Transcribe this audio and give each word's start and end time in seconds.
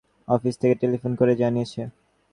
Office 0.27 0.55
থেকে 0.61 0.75
telephone 0.75 1.11
করে 1.15 1.33
জানিয়েছে। 1.35 1.81